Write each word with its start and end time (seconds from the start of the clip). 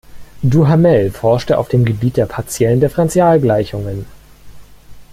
Duhamel 0.41 1.11
forschte 1.11 1.59
auf 1.59 1.67
dem 1.69 1.85
Gebiet 1.85 2.17
der 2.17 2.25
Partiellen 2.25 2.79
Differentialgleichungen. 2.79 4.07